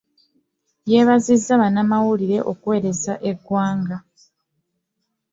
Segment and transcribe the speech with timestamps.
[0.89, 3.97] Yeebazizza bannamawulire okuweereza eggwanga.